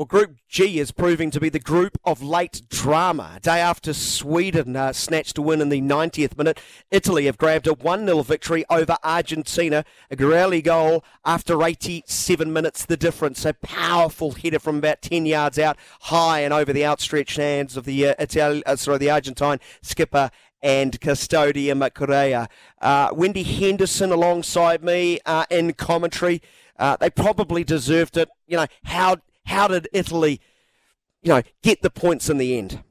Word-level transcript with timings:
Well, 0.00 0.06
Group 0.06 0.36
G 0.48 0.78
is 0.78 0.92
proving 0.92 1.30
to 1.30 1.40
be 1.40 1.50
the 1.50 1.58
group 1.58 1.98
of 2.06 2.22
late 2.22 2.62
drama. 2.70 3.38
Day 3.42 3.60
after 3.60 3.92
Sweden 3.92 4.74
uh, 4.74 4.94
snatched 4.94 5.36
a 5.36 5.42
win 5.42 5.60
in 5.60 5.68
the 5.68 5.82
90th 5.82 6.38
minute, 6.38 6.58
Italy 6.90 7.26
have 7.26 7.36
grabbed 7.36 7.66
a 7.66 7.74
1 7.74 8.06
0 8.06 8.22
victory 8.22 8.64
over 8.70 8.96
Argentina. 9.04 9.84
A 10.10 10.16
Girelli 10.16 10.64
goal 10.64 11.04
after 11.26 11.62
87 11.62 12.50
minutes, 12.50 12.86
the 12.86 12.96
difference. 12.96 13.44
A 13.44 13.52
powerful 13.52 14.30
header 14.30 14.58
from 14.58 14.78
about 14.78 15.02
10 15.02 15.26
yards 15.26 15.58
out, 15.58 15.76
high 16.00 16.40
and 16.40 16.54
over 16.54 16.72
the 16.72 16.86
outstretched 16.86 17.36
hands 17.36 17.76
of 17.76 17.84
the 17.84 18.08
uh, 18.08 18.14
Itali- 18.14 18.62
uh, 18.64 18.76
sorry, 18.76 18.96
the 18.96 19.10
Argentine 19.10 19.60
skipper 19.82 20.30
and 20.62 20.98
custodian 21.02 21.86
Correa. 21.90 22.48
Uh, 22.80 23.10
Wendi 23.10 23.44
Henderson 23.44 24.12
alongside 24.12 24.82
me 24.82 25.18
uh, 25.26 25.44
in 25.50 25.74
commentary. 25.74 26.40
Uh, 26.78 26.96
they 26.96 27.10
probably 27.10 27.64
deserved 27.64 28.16
it. 28.16 28.30
You 28.46 28.56
know, 28.56 28.66
how 28.84 29.16
how 29.50 29.68
did 29.68 29.88
Italy, 29.92 30.40
you 31.22 31.32
know, 31.32 31.42
get 31.62 31.82
the 31.82 31.90
points 31.90 32.30
in 32.30 32.38
the 32.38 32.56
end? 32.56 32.82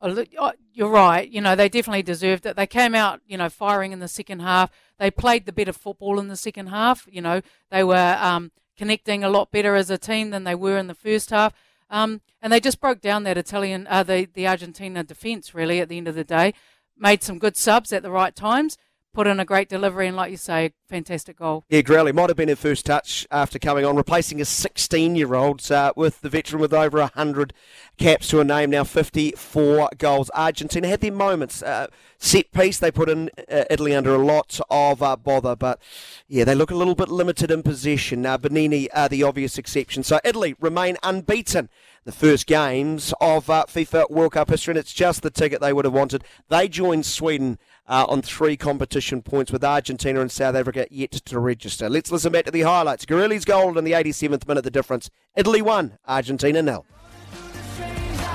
Oh, 0.00 0.24
oh, 0.38 0.52
you're 0.72 0.88
right. 0.88 1.28
You 1.28 1.40
know, 1.40 1.56
they 1.56 1.68
definitely 1.68 2.02
deserved 2.02 2.46
it. 2.46 2.56
They 2.56 2.66
came 2.66 2.94
out, 2.94 3.20
you 3.26 3.36
know, 3.36 3.48
firing 3.48 3.92
in 3.92 3.98
the 3.98 4.08
second 4.08 4.40
half. 4.40 4.70
They 4.98 5.10
played 5.10 5.46
the 5.46 5.52
better 5.52 5.72
football 5.72 6.18
in 6.18 6.28
the 6.28 6.36
second 6.36 6.68
half. 6.68 7.06
You 7.10 7.20
know, 7.20 7.42
they 7.70 7.84
were 7.84 8.18
um, 8.20 8.52
connecting 8.76 9.24
a 9.24 9.28
lot 9.28 9.50
better 9.50 9.74
as 9.74 9.90
a 9.90 9.98
team 9.98 10.30
than 10.30 10.44
they 10.44 10.54
were 10.54 10.78
in 10.78 10.86
the 10.86 10.94
first 10.94 11.30
half. 11.30 11.54
Um, 11.90 12.20
and 12.40 12.52
they 12.52 12.60
just 12.60 12.80
broke 12.80 13.00
down 13.00 13.24
that 13.24 13.36
Italian, 13.36 13.86
uh, 13.88 14.02
the, 14.02 14.28
the 14.32 14.46
Argentina 14.46 15.04
defence, 15.04 15.54
really, 15.54 15.80
at 15.80 15.88
the 15.88 15.98
end 15.98 16.08
of 16.08 16.14
the 16.14 16.24
day. 16.24 16.54
Made 16.96 17.22
some 17.22 17.38
good 17.38 17.56
subs 17.56 17.92
at 17.92 18.02
the 18.02 18.10
right 18.10 18.34
times 18.34 18.76
put 19.12 19.26
in 19.26 19.38
a 19.38 19.44
great 19.44 19.68
delivery 19.68 20.08
and, 20.08 20.16
like 20.16 20.30
you 20.30 20.36
say, 20.36 20.72
fantastic 20.88 21.38
goal. 21.38 21.64
Yeah, 21.68 21.82
Growley 21.82 22.12
might 22.12 22.30
have 22.30 22.36
been 22.36 22.48
her 22.48 22.56
first 22.56 22.86
touch 22.86 23.26
after 23.30 23.58
coming 23.58 23.84
on, 23.84 23.96
replacing 23.96 24.40
a 24.40 24.44
16-year-old 24.44 25.70
uh, 25.70 25.92
with 25.96 26.20
the 26.22 26.28
veteran 26.28 26.60
with 26.60 26.72
over 26.72 26.98
100 26.98 27.52
caps 27.98 28.28
to 28.28 28.40
a 28.40 28.44
name, 28.44 28.70
now 28.70 28.84
54 28.84 29.90
goals. 29.98 30.30
Argentina 30.34 30.88
had 30.88 31.00
their 31.00 31.12
moments. 31.12 31.62
Uh, 31.62 31.88
set 32.22 32.52
piece, 32.52 32.78
they 32.78 32.90
put 32.90 33.08
in 33.08 33.30
uh, 33.50 33.64
Italy 33.68 33.94
under 33.94 34.14
a 34.14 34.24
lot 34.24 34.60
of 34.70 35.02
uh, 35.02 35.16
bother, 35.16 35.56
but 35.56 35.80
yeah, 36.28 36.44
they 36.44 36.54
look 36.54 36.70
a 36.70 36.76
little 36.76 36.94
bit 36.94 37.08
limited 37.08 37.50
in 37.50 37.62
possession. 37.62 38.22
Now, 38.22 38.36
Banini 38.36 38.90
are 38.92 39.08
the 39.08 39.22
obvious 39.22 39.58
exception. 39.58 40.02
So 40.02 40.20
Italy 40.24 40.54
remain 40.60 40.96
unbeaten 41.02 41.68
the 42.04 42.12
first 42.12 42.46
games 42.46 43.12
of 43.20 43.50
uh, 43.50 43.64
FIFA 43.68 44.10
World 44.10 44.32
Cup 44.32 44.50
history, 44.50 44.72
and 44.72 44.78
it's 44.78 44.92
just 44.92 45.22
the 45.22 45.30
ticket 45.30 45.60
they 45.60 45.72
would 45.72 45.84
have 45.84 45.94
wanted. 45.94 46.24
They 46.48 46.68
joined 46.68 47.06
Sweden 47.06 47.58
uh, 47.88 48.06
on 48.08 48.22
three 48.22 48.56
competition 48.56 49.22
points, 49.22 49.52
with 49.52 49.64
Argentina 49.64 50.20
and 50.20 50.30
South 50.30 50.54
Africa 50.54 50.86
yet 50.90 51.12
to 51.12 51.38
register. 51.38 51.90
Let's 51.90 52.12
listen 52.12 52.32
back 52.32 52.44
to 52.46 52.50
the 52.50 52.62
highlights. 52.62 53.04
Girelli's 53.04 53.44
goal 53.44 53.76
in 53.76 53.84
the 53.84 53.92
87th 53.92 54.46
minute, 54.46 54.62
the 54.62 54.70
difference. 54.70 55.10
Italy 55.36 55.62
won, 55.62 55.98
Argentina 56.06 56.62
nil. 56.62 56.86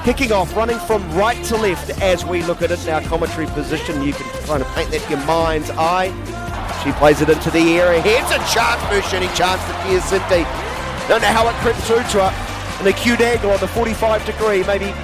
Kicking 0.08 0.32
off, 0.32 0.56
running 0.56 0.80
from 0.80 1.04
right 1.18 1.36
to 1.44 1.58
left 1.58 1.90
as 2.02 2.24
we 2.24 2.42
look 2.44 2.62
at 2.62 2.72
it 2.72 2.82
in 2.88 2.94
our 2.94 3.02
commentary 3.02 3.46
position. 3.48 4.02
You 4.02 4.14
can 4.14 4.24
try 4.46 4.58
to 4.58 4.64
paint 4.72 4.90
that 4.92 5.04
in 5.04 5.12
your 5.12 5.28
mind's 5.28 5.70
eye. 5.72 6.16
She 6.80 6.96
plays 6.96 7.20
it 7.20 7.28
into 7.28 7.52
the 7.52 7.76
area. 7.76 8.00
Here's 8.00 8.32
a 8.32 8.40
chance, 8.48 8.80
shooting 9.12 9.28
chance 9.36 9.60
for 9.68 9.76
Kia. 9.84 10.48
Don't 11.12 11.20
know 11.20 11.28
how 11.36 11.44
it 11.52 11.56
crept 11.60 11.80
through 11.84 12.08
to 12.16 12.24
her 12.24 12.32
an 12.80 12.88
acute 12.88 13.20
angle 13.20 13.52
on 13.52 13.60
the 13.60 13.68
45 13.68 14.26
degree, 14.26 14.64
maybe 14.64 14.96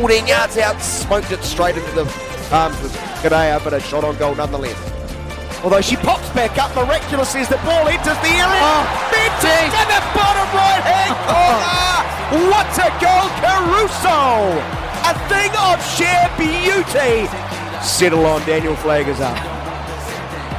14 0.00 0.26
yards 0.26 0.56
out, 0.56 0.80
smoked 0.80 1.30
it 1.30 1.44
straight 1.44 1.76
into 1.76 1.92
the 1.92 2.08
arms 2.50 2.82
of 2.82 2.96
Correa, 3.20 3.60
but 3.62 3.74
a 3.74 3.80
shot 3.80 4.02
on 4.02 4.16
goal 4.16 4.34
nonetheless. 4.34 4.80
Although 5.62 5.82
she 5.82 5.96
pops 5.96 6.30
back 6.30 6.56
up 6.56 6.74
miraculously 6.74 7.42
as 7.42 7.50
the 7.50 7.60
ball 7.68 7.84
enters 7.86 8.16
the 8.24 8.32
area. 8.32 8.64
Oh, 8.64 8.80
Mentis 9.12 9.76
to 9.76 9.82
the 9.92 10.00
bottom 10.16 10.48
right 10.56 10.84
hand 10.88 11.20
corner. 11.28 12.01
What 12.32 12.72
a 12.80 12.88
goal, 12.96 13.28
Caruso! 13.44 14.56
A 15.04 15.12
thing 15.28 15.52
of 15.68 15.76
sheer 15.84 16.24
beauty. 16.40 17.28
Settle 17.84 18.24
on 18.24 18.40
Daniel 18.46 18.72
Flaggers 18.76 19.20
up. 19.20 19.36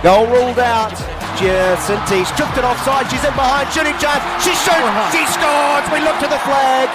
Goal 0.04 0.28
ruled 0.28 0.60
out. 0.60 0.94
Giacinti 1.42 2.30
stripped 2.30 2.62
it 2.62 2.64
offside. 2.64 3.10
She's 3.10 3.26
in 3.26 3.34
behind. 3.34 3.74
Shooting 3.74 3.98
chance. 3.98 4.22
She 4.46 4.54
shoots. 4.54 4.86
Uh-huh. 4.86 5.18
She 5.18 5.26
scores. 5.34 5.86
We 5.90 6.06
look 6.06 6.20
to 6.22 6.30
the 6.30 6.38
flag. 6.46 6.94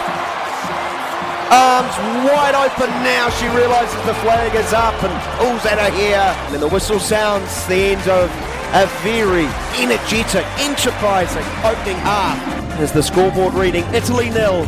Arms 1.50 1.98
wide 2.30 2.54
open 2.54 2.90
now. 3.02 3.30
She 3.30 3.48
realises 3.50 3.98
the 4.06 4.14
flag 4.22 4.54
is 4.54 4.72
up 4.72 4.94
and 5.02 5.10
pulls 5.42 5.66
at 5.66 5.82
her 5.82 5.90
here. 5.90 6.22
And 6.46 6.54
then 6.54 6.60
the 6.60 6.68
whistle 6.68 7.00
sounds 7.00 7.66
the 7.66 7.98
end 7.98 8.06
of 8.06 8.30
a 8.78 8.86
very 9.02 9.50
energetic, 9.74 10.46
enterprising 10.62 11.42
opening 11.66 11.98
half. 12.06 12.67
As 12.78 12.92
the 12.92 13.02
scoreboard 13.02 13.54
reading 13.54 13.84
Italy 13.92 14.30
nil, 14.30 14.64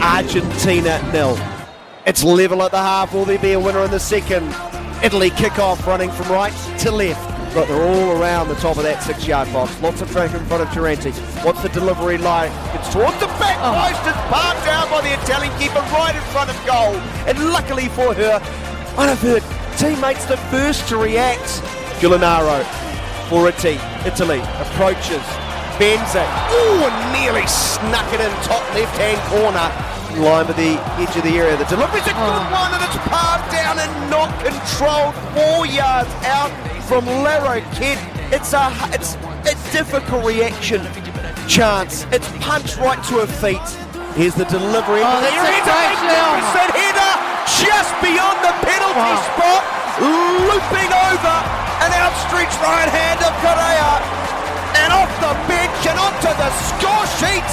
Argentina 0.00 1.02
nil. 1.12 1.36
It's 2.06 2.22
level 2.22 2.62
at 2.62 2.70
the 2.70 2.78
half. 2.78 3.12
Will 3.12 3.24
there 3.24 3.38
be 3.38 3.52
a 3.52 3.60
winner 3.60 3.82
in 3.82 3.90
the 3.90 3.98
second? 3.98 4.54
Italy 5.02 5.30
kick 5.30 5.58
off 5.58 5.84
running 5.86 6.10
from 6.10 6.28
right 6.30 6.52
to 6.78 6.90
left 6.90 7.38
but 7.54 7.66
they're 7.66 7.82
all 7.82 8.20
around 8.20 8.46
the 8.46 8.54
top 8.56 8.76
of 8.76 8.82
that 8.84 9.02
six-yard 9.02 9.50
box. 9.52 9.80
Lots 9.82 10.00
of 10.02 10.10
traffic 10.10 10.40
in 10.40 10.46
front 10.46 10.62
of 10.62 10.72
Durante. 10.72 11.10
What's 11.42 11.62
the 11.62 11.68
delivery 11.70 12.18
like? 12.18 12.52
It's 12.74 12.92
towards 12.92 13.18
the 13.18 13.26
back 13.40 13.58
oh. 13.60 13.74
post. 13.74 14.06
It's 14.06 14.22
parked 14.30 14.64
down 14.64 14.88
by 14.90 15.00
the 15.00 15.14
Italian 15.20 15.58
keeper 15.58 15.80
right 15.90 16.14
in 16.14 16.22
front 16.30 16.50
of 16.50 16.56
goal. 16.66 16.94
And 17.26 17.50
luckily 17.50 17.88
for 17.88 18.14
her, 18.14 18.38
one 18.94 19.08
of 19.08 19.20
her 19.22 19.40
teammates 19.76 20.26
the 20.26 20.36
first 20.52 20.86
to 20.88 20.98
react. 20.98 21.62
Giulianaro 21.98 22.62
for. 23.28 23.48
Italy 23.48 24.38
approaches. 24.38 25.47
Bends 25.78 26.14
it. 26.14 26.26
Ooh, 26.50 26.90
nearly 27.14 27.46
snuck 27.46 28.06
it 28.12 28.20
in 28.20 28.30
top 28.42 28.62
left-hand 28.74 29.18
corner 29.30 29.70
line 30.18 30.46
with 30.46 30.56
the 30.56 30.74
edge 30.98 31.14
of 31.16 31.22
the 31.22 31.38
area. 31.38 31.56
The 31.56 31.70
delivery's 31.70 32.02
a 32.06 32.14
good 32.16 32.18
oh. 32.18 32.50
one 32.50 32.74
and 32.74 32.82
it's 32.82 32.98
passed 33.06 33.46
down 33.54 33.78
and 33.78 33.92
not 34.10 34.32
controlled 34.42 35.14
four 35.36 35.66
yards 35.66 36.10
out 36.26 36.50
from 36.90 37.06
Laro 37.06 37.60
Kid. 37.78 37.98
It's 38.34 38.52
a 38.52 38.74
it's 38.90 39.14
a 39.46 39.54
difficult 39.72 40.24
reaction. 40.24 40.82
Chance. 41.46 42.04
It's 42.10 42.28
punched 42.42 42.76
right 42.78 43.00
to 43.08 43.24
her 43.24 43.30
feet. 43.40 43.68
Here's 44.18 44.34
the 44.34 44.44
delivery. 44.50 45.00
Oh, 45.04 45.20
that's 45.22 45.30
a 45.30 45.62
magnificent 45.62 46.74
header 46.74 47.14
just 47.62 47.92
beyond 48.02 48.42
the 48.42 48.52
penalty 48.66 49.14
wow. 49.14 49.30
spot, 49.30 49.62
looping 50.02 50.90
over 50.90 51.36
an 51.86 51.90
outstretched 51.94 52.58
right 52.60 52.90
hand 52.90 53.22
of 53.22 53.32
Correa, 53.40 54.02
and 54.82 54.92
off 54.92 55.12
the 55.22 55.32
bench 55.46 55.57
and 55.88 55.98
onto 55.98 56.28
the 56.36 56.50
score 56.68 57.06
sheet. 57.16 57.50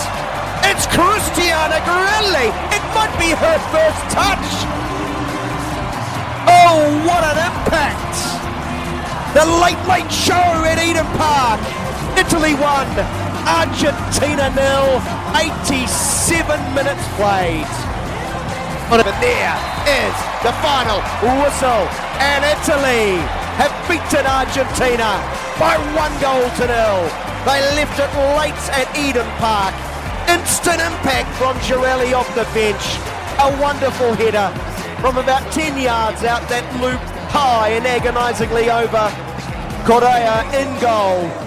It's 0.67 0.83
Cristiana 0.91 1.79
Girelli. 1.87 2.51
It 2.75 2.83
might 2.91 3.15
be 3.15 3.31
her 3.31 3.57
first 3.71 4.01
touch. 4.11 4.47
Oh, 6.51 6.83
what 7.07 7.23
an 7.23 7.39
impact! 7.39 8.15
The 9.33 9.45
late, 9.63 9.79
late 9.87 10.11
show 10.11 10.47
at 10.67 10.79
Eden 10.83 11.07
Park. 11.15 11.59
Italy 12.19 12.55
won. 12.55 12.87
Argentina 13.47 14.51
nil. 14.51 14.99
87 15.35 16.59
minutes 16.75 17.05
played. 17.15 17.67
But 18.89 19.03
there 19.23 19.55
is 19.87 20.15
the 20.43 20.53
final 20.59 20.99
whistle. 21.39 21.87
And 22.19 22.43
Italy 22.43 23.21
have 23.59 23.71
beaten 23.87 24.25
Argentina 24.27 25.23
by 25.59 25.77
one 25.95 26.11
goal 26.19 26.49
to 26.59 26.67
nil. 26.67 27.24
They 27.45 27.61
left 27.77 27.99
it 27.99 28.09
late 28.41 28.57
at 28.73 28.89
Eden 28.97 29.29
Park. 29.37 29.75
Instant 30.27 30.81
impact 30.81 31.29
from 31.37 31.55
Girelli 31.59 32.11
off 32.11 32.27
the 32.33 32.43
bench. 32.57 32.81
A 33.37 33.61
wonderful 33.61 34.15
header 34.15 34.49
from 34.99 35.17
about 35.17 35.51
10 35.53 35.79
yards 35.79 36.23
out 36.23 36.41
that 36.49 36.65
loop 36.81 36.99
high 37.29 37.69
and 37.69 37.85
agonisingly 37.85 38.71
over. 38.71 39.13
Correa 39.85 40.41
in 40.57 40.81
goal. 40.81 41.44